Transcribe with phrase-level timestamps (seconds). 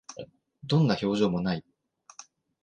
[0.65, 1.63] どんな表情も無い